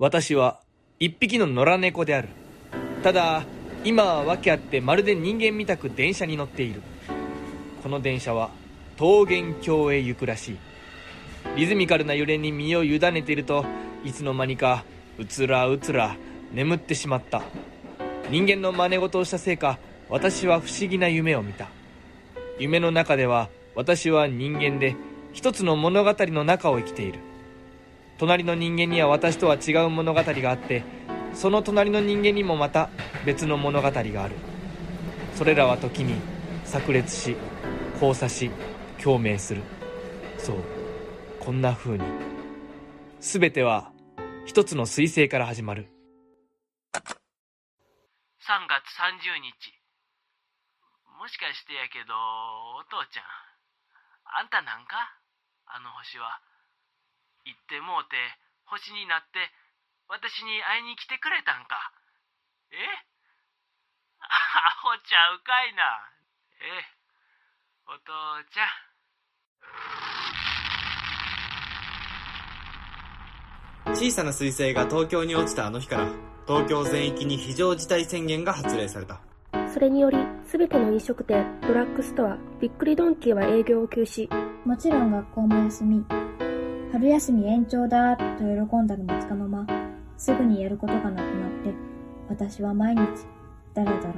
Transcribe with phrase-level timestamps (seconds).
[0.00, 0.58] 私は
[0.98, 2.30] 一匹の野良猫である。
[3.02, 3.44] ただ
[3.84, 6.80] 今は訳あってまるで人間みたく電車に乗っている。
[7.82, 8.48] この電車は
[8.98, 10.58] 桃源郷へ行くらしい。
[11.54, 13.66] リズミカルな揺れに身を委ねていると
[14.02, 14.84] いつの間にか
[15.18, 16.16] うつらうつら
[16.54, 17.42] 眠ってしまった。
[18.30, 19.78] 人間の真似事をしたせいか
[20.08, 21.68] 私は不思議な夢を見た。
[22.58, 24.96] 夢の中では私は人間で
[25.34, 27.18] 一つの物語の中を生きている。
[28.20, 30.84] 隣の人間には私とは違う物語があって
[31.32, 32.90] その隣の人間にもまた
[33.24, 34.34] 別の物語がある。
[35.34, 36.20] それらは時に
[36.66, 37.34] 炸裂し
[37.94, 38.50] 交差し
[39.02, 39.62] 共鳴する。
[40.36, 40.56] そう。
[41.40, 42.04] こんな風に。
[43.20, 43.90] 全ては
[44.44, 45.88] 一つの彗星から始まる。
[46.92, 47.00] 3
[48.68, 49.72] 月30日。
[51.18, 53.24] もしかしてやけどお父ちゃん
[54.42, 55.16] あんたなんか？
[55.64, 56.49] あの星は。
[57.44, 58.16] 行ってもうて
[58.64, 59.50] 星になって
[60.08, 61.92] 私に会いに来てくれたんか。
[62.72, 62.76] え？
[64.20, 66.10] アホちゃうかいな。
[66.60, 66.84] え？
[67.86, 68.68] お父ちゃん。
[73.94, 76.08] 小さな彗星が東京に落ちたあの日から
[76.46, 79.20] 東京全域に非常事態宣言が発令された。
[79.72, 84.28] それにより全ての飲食店ドラッグストアびっくりドンキーは営業を休止。
[84.64, 86.04] もちろん学校も休み
[86.92, 89.64] 春休み延長だと喜んだのもつかの間
[90.16, 91.72] すぐにやることがなくなって
[92.28, 93.06] 私は毎日
[93.74, 94.14] ダラダラ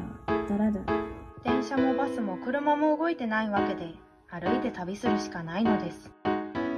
[0.48, 1.04] ダラダラ
[1.44, 3.92] 電車もバスも車も動いてないわけで
[4.30, 6.10] 歩いて旅するしかないのです。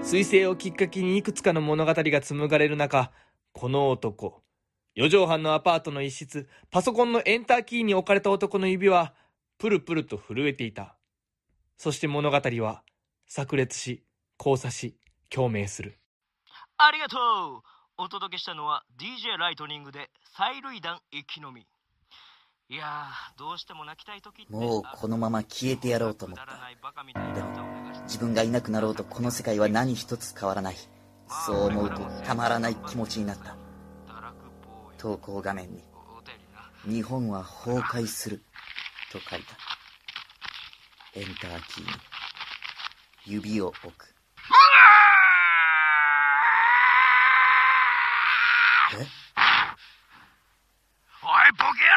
[0.02, 3.12] 彗星をきっかけにいくつかの物語が紡がれる中
[3.52, 4.42] この男
[4.96, 9.14] 四畳半のアパートの一室パソコンのエンターキーに置かれた男の指は
[9.58, 10.96] プルプルと震えていた。
[11.78, 12.82] そして物語は
[13.28, 14.02] 炸裂し
[14.40, 14.96] 交差し
[15.34, 15.98] 共鳴する。
[16.78, 17.62] ありがとう。
[17.96, 21.66] お届けしたのは DJ ライトニングで催涙弾一気飲み。
[22.70, 26.46] いやどうしても泣きたい時もうこのまま消えてやろうと思った。
[27.34, 30.76] でも自分がいなくなろうとこの世界は何一つ変わらない
[31.46, 33.56] そう思うとたまらない気持ちになった。
[34.98, 35.82] 投稿画面に
[36.86, 38.42] 「日本は崩壊する」
[39.12, 39.56] と書いた。
[41.14, 42.14] エンターキーに。
[43.26, 44.14] 指を置く
[48.94, 49.02] おい
[51.58, 51.96] ボケ野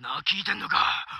[0.00, 0.76] 郎なあ聞いてんのか？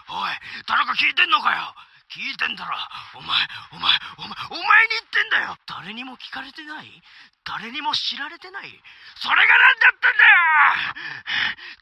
[0.09, 0.31] おい
[0.69, 1.75] 誰か聞いてんのかよ？
[2.13, 2.77] 聞いてんだろ。
[3.19, 3.37] お前
[3.73, 5.57] お前お前お前に言ってんだよ。
[5.67, 7.03] 誰にも聞かれてない？
[7.45, 8.69] 誰にも知られてない？
[9.17, 10.97] それが何だってんだよ！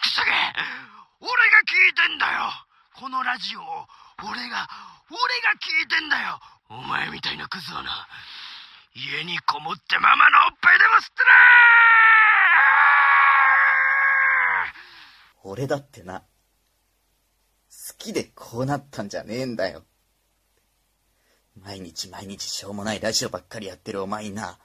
[0.01, 0.31] くそげ
[1.21, 2.51] 俺が聞いてんだよ！
[2.95, 3.87] このラジオを
[4.23, 4.67] 俺が
[5.11, 6.41] 俺が聞いてんだよ！
[6.71, 8.09] お前みたいなクズはな。
[8.97, 11.31] 家にこもってママのおっぱいでも吸ってな
[15.43, 16.25] 俺だってな好
[17.99, 19.83] きでこうなったんじゃねえんだよ。
[21.61, 24.59] 毎日毎日しょうもないラジオばっかりやってるお前にな。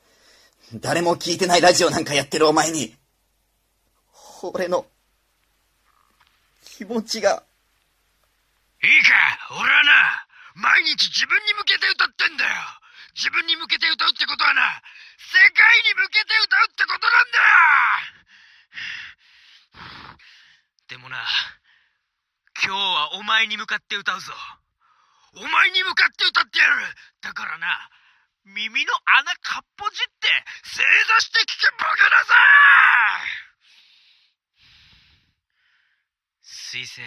[0.76, 2.96] 誰も聞いてないラジオなんかやってるお前に
[4.44, 4.86] 俺の
[6.64, 7.44] 気持ちが。
[8.84, 9.16] いいか
[9.60, 9.92] 俺はな
[10.56, 12.52] 毎日自分に向けて歌ってんだよ
[13.20, 14.80] 自分に向けて歌うってことはな
[15.20, 17.44] 世界に向けて歌うってことなんだ
[20.88, 21.28] でもな
[22.64, 24.34] 今日はお前に向かって歌うぞ。
[25.36, 26.76] お前に向かって歌ってやる。
[27.22, 27.68] だからな
[28.44, 30.28] 耳の穴かっぽじって
[30.64, 32.36] 正座して聞けボケださ
[36.42, 37.02] 水星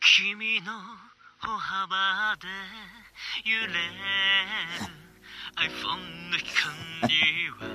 [0.00, 0.72] 君の
[1.44, 2.46] 歩幅で
[3.44, 3.74] 揺れる。
[5.56, 6.54] iPhone の光
[7.50, 7.66] は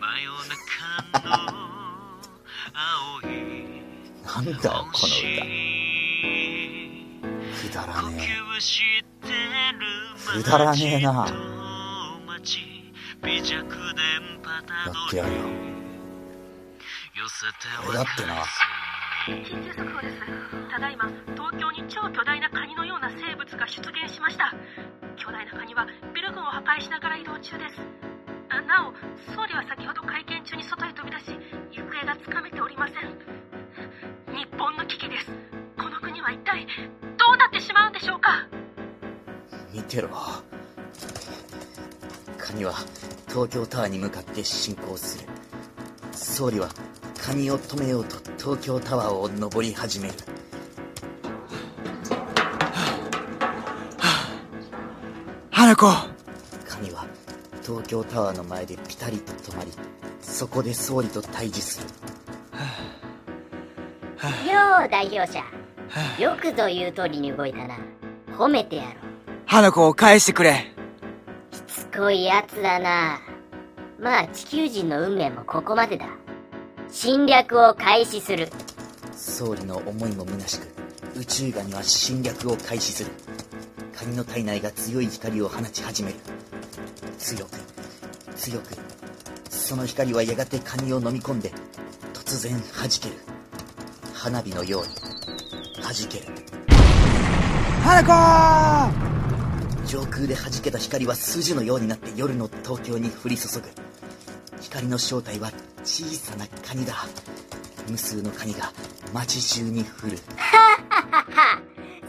[0.00, 1.36] 真夜中の
[2.72, 3.32] 青い
[4.24, 5.36] なんだよこの歌。
[7.60, 9.28] くだらねえ。
[10.32, 11.12] くだらねえな。
[11.12, 11.26] や
[14.92, 15.38] ってやるよ。
[17.86, 18.44] 俺だってな。
[19.26, 20.14] 緊急速報です。
[20.70, 22.50] ただいま東京に超巨大な
[23.74, 24.54] 出現しました。
[25.16, 27.76] 巨大なカニはビル群を破壊しながら移動中です。
[28.68, 28.94] なお
[29.34, 31.36] 総理は先ほど会見中に外へ飛び出し
[31.72, 32.96] 行方がつかめておりません。
[34.32, 35.26] 日本の危機です。
[35.76, 36.66] この国は一体
[37.18, 38.46] どうなってしまうんでしょうか？
[39.72, 40.08] 見てろ。
[42.38, 42.74] カニは
[43.28, 45.28] 東京タワーに向かって進行する。
[46.12, 46.68] 総理は
[47.20, 50.14] カニを止めようと東京タワーを登り始める。
[55.76, 55.86] 花子
[56.68, 57.04] カニは
[57.62, 59.72] 東京タワーの前でピタリと止まり
[60.20, 61.88] そこで総理と対峙する。
[64.48, 65.42] よう代表者。
[66.18, 67.76] よくぞ言う通りに動いたな。
[68.38, 68.94] 褒めてやろう。
[69.46, 70.72] 花子を返してくれ。
[71.50, 73.20] しつこいやつだな。
[73.98, 76.06] まあ地球人の運命もここまでだ。
[76.88, 78.48] 侵略を開始する。
[79.12, 80.68] 総理の思いも虚しく
[81.16, 83.10] 宇宙ガニは侵略を開始する
[84.04, 86.16] カニの体内が強い光を放ち始める。
[87.16, 87.52] 強く
[88.36, 88.76] 強く
[89.48, 91.50] その光はやがてカニを飲み込んで
[92.12, 93.14] 突然弾ける。
[94.12, 94.88] 花火のように
[95.82, 96.26] 弾ける。
[97.82, 103.70] 花子上空で弾けた光は筋のようになって夜の東京に降り注ぐ。
[104.60, 105.50] 光の正体は
[105.82, 107.06] 小さなカニだ。
[107.88, 108.70] 無数のカニが
[109.14, 110.18] 街中に降る。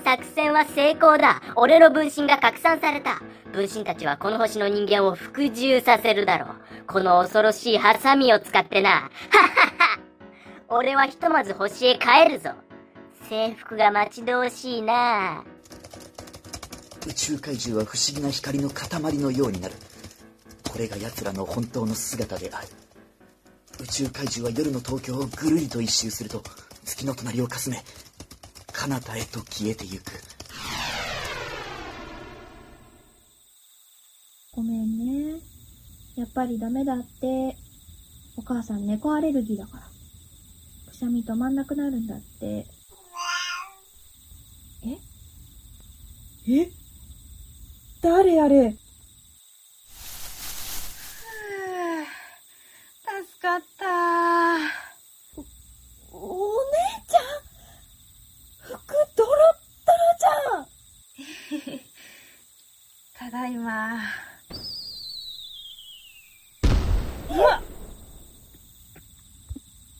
[0.05, 1.41] 作戦は成功だ。
[1.55, 3.23] 俺の分身が拡散された。
[3.51, 6.55] 分身たちはこの星の人間を服従させるだろう。
[6.85, 8.89] この恐ろしいハサミを使ってな。
[8.89, 9.99] ははは
[10.67, 12.51] 俺はひとまず星へ帰るぞ。
[13.27, 15.43] 制服が待ち遠しいな。
[17.07, 19.73] 宇宙怪獣は不思議な光の塊のようになる。
[20.71, 22.67] これが奴らの本当の姿である。
[23.81, 26.43] 宇宙怪獣は夜の東京をぐるりと一周すると
[26.83, 27.83] 月の隣をかすめ
[28.85, 30.11] 彼方へと消えてゆく
[34.51, 35.41] ごめんね。
[36.15, 37.57] やっぱりダメだって。
[38.37, 39.83] お母さん猫アレルギーだから。
[40.91, 42.67] くしゃみ止まんなくなるんだって。
[44.85, 44.99] え？
[46.47, 46.69] え？
[48.03, 48.77] 誰あれ助
[53.41, 53.85] かった
[56.11, 56.77] お姉
[57.09, 57.23] ちゃん
[58.61, 58.75] 服
[59.15, 59.35] ドロッ
[59.87, 63.97] ドロじゃんただいま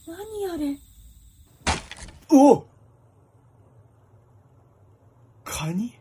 [0.07, 0.15] 何
[0.51, 0.77] あれ
[2.37, 2.65] お
[5.43, 5.97] カニ？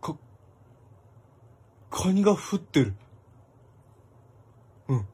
[0.00, 0.16] か、
[1.90, 2.94] カニが降ってる。
[4.88, 5.06] うん。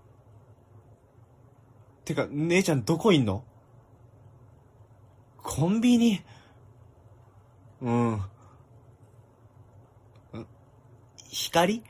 [2.04, 3.42] てか、姉ちゃんどこいんの？
[5.42, 6.22] コンビニ？
[7.80, 8.22] うん。
[11.28, 11.82] 光？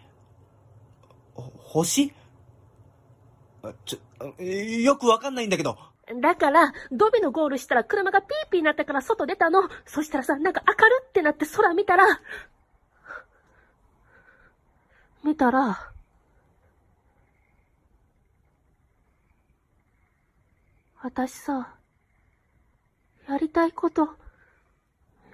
[1.35, 2.15] 星？
[3.63, 5.77] あちょ、よくわかんないんだけど。
[6.21, 9.69] だから、ドビのゴールしたら車がピーピーになったから外出たの。
[9.87, 12.05] そしたらさ、なんか明るってなって空見たら、
[15.23, 15.93] 見たら、
[21.03, 21.75] 私さ、
[23.29, 24.11] やりたいこと、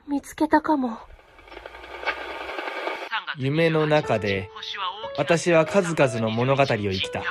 [0.06, 0.98] 見つけたかも。
[3.36, 4.50] 夢の中で
[5.16, 7.22] 私は数々の物語を生きた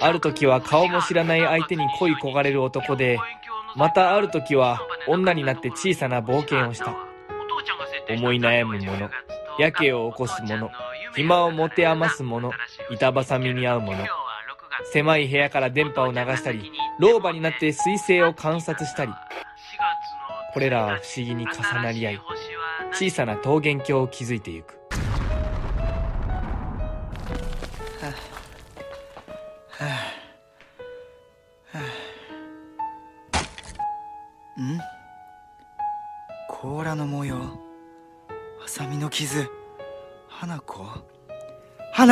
[0.00, 3.18] ある時は顔も知らない相手に恋焦がれる男で
[3.74, 6.94] またある時は女になって小さな冒険をした。
[8.08, 9.10] 思い悩む者
[9.58, 10.70] やけを起こす者
[11.14, 12.52] 暇を持て余す者
[12.90, 14.06] 板挟みに遭う者
[14.92, 16.70] 狭い部屋から電波を流したり
[17.00, 19.12] 老婆になって彗星を観察したり。
[20.56, 22.20] これらは不思議に重なり合い
[22.90, 24.85] 小さな桃源郷を築いてゆく。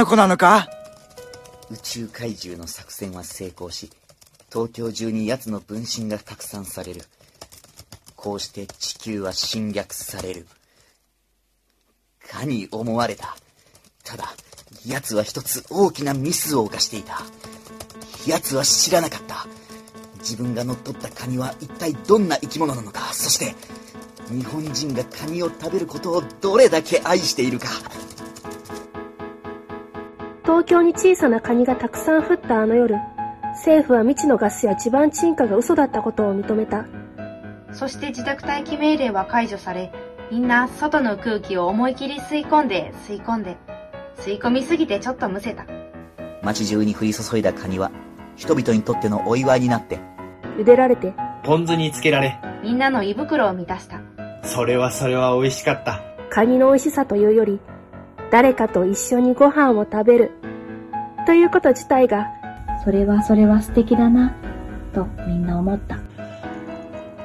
[0.06, 0.68] 子なのか？
[1.70, 3.90] 宇宙怪獣の作戦は成功し
[4.52, 7.02] 東京中に奴の分身が拡散される。
[8.14, 10.46] こうして地球は侵略される。
[12.26, 13.37] かに思われた。
[14.02, 14.32] ただ
[14.87, 17.23] 奴は一つ大きなミスを犯していた。
[18.26, 19.46] 奴は知らなかった。
[20.20, 23.12] 自分が乗っ取ったカニは一体どんな生き物なのか。
[23.12, 23.54] そして
[24.30, 27.68] 日本人がカニを食べることをどれだけ愛しているか。
[30.54, 32.94] 東京に小さなカニがたくさん降ったあの夜、
[33.54, 36.87] 政府は未知のガスや地盤沈下が嘘だったことを認めた。
[37.73, 39.90] そして自宅待機命令は解除され
[40.30, 43.56] みんな外の空気を思い切り吸い込んで吸い込んで
[44.16, 45.66] 吸い込みすぎてちょっとむせた
[46.44, 47.90] 街中に降り注いだカニは
[48.37, 49.99] 人々にとってのお祝いになって
[50.56, 54.00] 茹でられて、ポン酢につけられ、みんなの胃袋を満たした
[54.44, 56.00] それはそれは美味しかった。
[56.30, 57.58] カニの美味しさというより、
[58.30, 60.43] 誰かと一緒にご飯を食べる。
[61.26, 62.28] ということ自体が、
[62.85, 64.35] それはそれは素敵だな、
[64.93, 65.99] とみんな思った。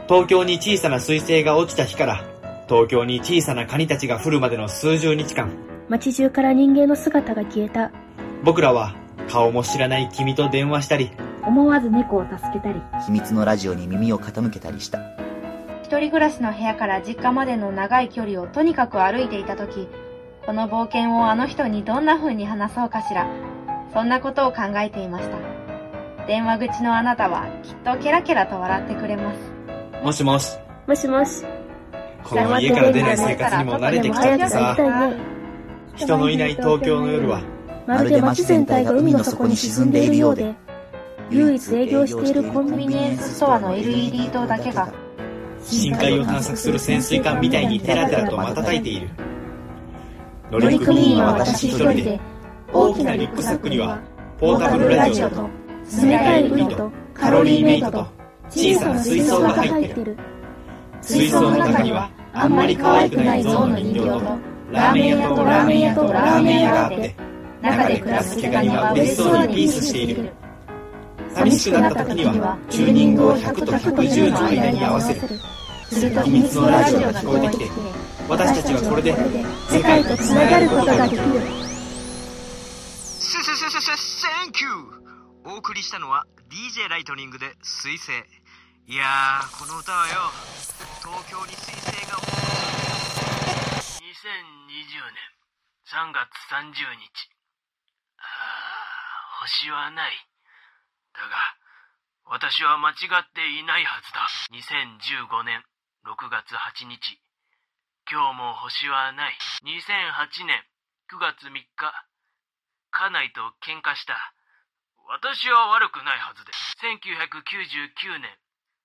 [0.07, 2.23] 東京に小さな彗星が落ちた日から、
[2.67, 5.51] 東京に小さなカニたちが降るまでの数十日間、
[5.89, 7.91] 街中から人間の姿が消えた。
[8.43, 8.95] 僕らは
[9.27, 11.11] 顔も知らない君と電話したり、
[11.45, 14.99] 思わず猫を助けたり、秘密のラジオに耳を傾けたりした。
[15.83, 19.87] 一人暮らしの部屋から実家までの長い距離をとにかく歩いていた時、
[20.45, 23.27] この冒険をあの人にどんな風に話そうかしら。
[23.93, 25.59] そんなことを考えていました。
[26.27, 29.39] 電話口のあなたはきっとケラケラと笑ってくれます。
[30.03, 31.43] もしもし、もしもし、
[32.23, 34.75] この家から出ない生活にも慣れてきちゃってさ、
[35.95, 37.41] 人のいない東京の夜は、
[37.87, 40.53] まるで街全体が海の底に沈んでいるようで、
[41.31, 44.87] 唯一営業しているコンビニエンスストアの LED 灯だけが、
[45.63, 49.09] 深海を探索する潜水艦みたいにテラテラと瞬いている。
[50.51, 52.19] 乗乗組員は私一人で、
[52.71, 53.99] 大きなリュックサックには、
[54.39, 55.49] ポータブルラジオと、
[56.03, 58.07] 冷たいウニとカロリーメイトと
[58.49, 60.17] 小さな水槽が入ってる。
[61.01, 64.21] 水槽の中には、あんまり可愛くない象の人形と、
[64.71, 67.15] ラーメン屋とラーメン屋とラーメン屋があって、
[67.61, 70.31] 中で暮らす毛ガニは嬉しそうにピースしている。
[71.33, 75.21] 寂しくなった時には、チューニングを100と110の間に合わせる。
[75.89, 77.65] すると秘密のラジオが聞こえてきて、
[78.27, 79.15] 私たちはこれで、
[79.71, 81.68] 世界とつながることができる。
[83.81, 88.11] せせ、センキューお送りしたのは DJ ライトニングで水星。
[88.11, 90.19] いやー、この歌はよ、
[90.99, 92.19] 東京に水星が
[94.03, 94.03] 2020
[95.15, 95.31] 年
[95.87, 97.31] 3月30日。
[98.19, 100.27] あー、星はない。
[101.15, 101.39] だが、
[102.25, 104.27] 私は間違っていないはずだ。
[104.59, 105.63] 2015年
[106.03, 107.21] 6月8日。
[108.11, 109.37] 今日も星はない。
[109.63, 110.67] 2008年
[111.13, 112.08] 9月3日。
[112.91, 114.33] 家内と喧嘩した。
[115.07, 116.77] 私は悪くないはずです。
[116.81, 118.29] 1999年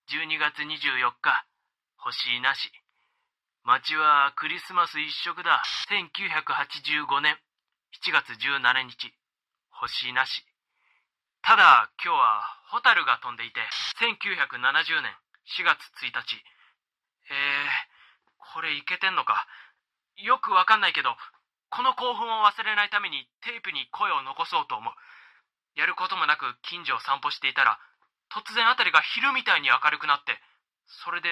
[0.09, 1.45] 12月24日、
[1.97, 2.73] 星なし。
[3.65, 5.63] 街はクリスマス一色だ。
[5.89, 7.37] 1985年
[8.05, 9.13] 7月17日、
[9.71, 10.45] 星なし。
[11.43, 13.61] ただ、今日はホタルが飛んでいて、
[14.01, 15.13] 1970年
[15.61, 16.37] 4月1日。
[17.31, 19.47] えー、これいけてんのか？
[20.17, 21.17] よくわかんないけど、
[21.75, 24.95] この興奮を忘れないためにテープに声を残そうと思う。
[25.75, 27.83] やることもなく近所を散歩していたら、
[28.31, 30.39] 突然あたりが昼みたいに明るくなって、
[31.03, 31.27] それで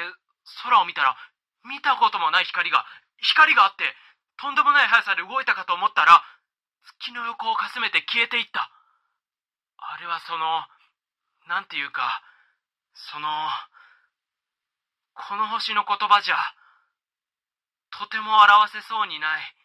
[0.67, 1.15] 空を見たら、
[1.63, 2.83] 見たこともない光が、
[3.23, 3.87] 光があって、
[4.35, 6.19] とんでもない速さで動いたかと思ったら、
[6.99, 8.67] 月の横をかすめて消えていった。
[9.79, 10.67] あれはその、
[11.47, 12.03] なんていうか、
[13.15, 13.31] その、
[15.15, 16.37] この星の言葉じゃ、
[17.95, 19.62] とても表せそうにない。